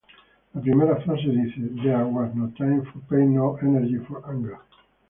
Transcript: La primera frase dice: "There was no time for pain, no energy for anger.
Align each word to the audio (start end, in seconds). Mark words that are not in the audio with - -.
La 0.55 0.61
primera 0.61 0.95
frase 0.95 1.27
dice: 1.29 1.61
"There 1.83 2.05
was 2.07 2.33
no 2.33 2.47
time 2.57 2.81
for 2.85 2.97
pain, 3.07 3.35
no 3.35 3.57
energy 3.57 3.97
for 3.99 4.27
anger. 4.27 4.57